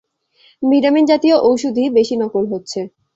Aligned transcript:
Vitamin 0.63 1.05
জাতীয় 1.05 1.35
ওষুধই 1.41 1.87
বেশি 1.97 2.15
নকল 2.21 2.43
হচ্ছে। 2.53 2.79